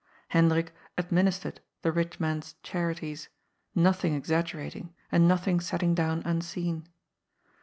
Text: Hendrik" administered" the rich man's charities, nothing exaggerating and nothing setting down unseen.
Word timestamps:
Hendrik" 0.29 0.73
administered" 0.97 1.61
the 1.83 1.91
rich 1.91 2.19
man's 2.19 2.55
charities, 2.63 3.29
nothing 3.75 4.15
exaggerating 4.15 4.95
and 5.11 5.27
nothing 5.27 5.59
setting 5.59 5.93
down 5.93 6.23
unseen. 6.25 6.87